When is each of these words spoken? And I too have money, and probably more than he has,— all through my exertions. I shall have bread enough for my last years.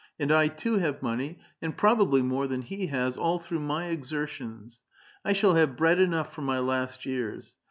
And 0.17 0.31
I 0.31 0.47
too 0.47 0.79
have 0.79 1.03
money, 1.03 1.37
and 1.61 1.77
probably 1.77 2.23
more 2.23 2.47
than 2.47 2.63
he 2.63 2.87
has,— 2.87 3.17
all 3.17 3.37
through 3.37 3.59
my 3.59 3.85
exertions. 3.85 4.81
I 5.23 5.33
shall 5.33 5.53
have 5.53 5.77
bread 5.77 5.99
enough 5.99 6.33
for 6.33 6.41
my 6.41 6.57
last 6.57 7.05
years. 7.05 7.55